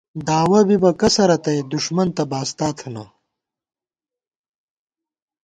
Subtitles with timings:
[0.27, 3.03] داوَہ بِبہ کسہ رتئ دُݭمن تہ باستا تھنہ